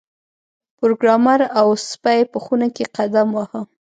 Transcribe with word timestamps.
پروګرامر 0.77 1.39
او 1.59 1.67
سپی 1.89 2.19
په 2.31 2.37
خونه 2.43 2.67
کې 2.75 2.83
قدم 2.97 3.27
واهه 3.35 3.61